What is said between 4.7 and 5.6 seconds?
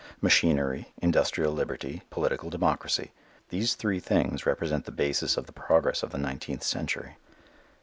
the basis of the